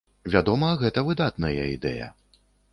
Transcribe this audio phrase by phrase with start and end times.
[0.35, 2.11] Вядома, гэта выдатная ідэя.